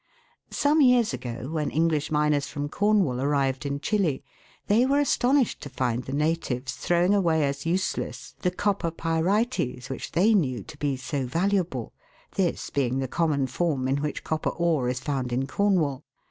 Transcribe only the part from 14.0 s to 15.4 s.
copper ore is found